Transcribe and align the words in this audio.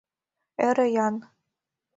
—ӧрӧ 0.67 0.85
Ян. 1.05 1.15